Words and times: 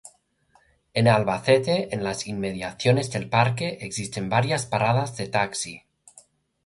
En 0.95 1.07
Albacete, 1.07 1.93
en 1.93 2.03
las 2.03 2.25
inmediaciones 2.25 3.11
del 3.11 3.29
parque, 3.29 3.77
existen 3.81 4.29
varias 4.29 4.65
paradas 4.65 5.15
de 5.15 5.27
taxi. 5.27 5.83